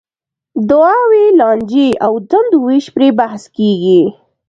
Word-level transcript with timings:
دعاوې، 0.69 1.25
لانجې 1.39 1.87
او 2.05 2.13
دندو 2.29 2.57
وېش 2.65 2.85
پرې 2.95 3.07
بحث 3.19 3.43
کېږي. 3.55 4.01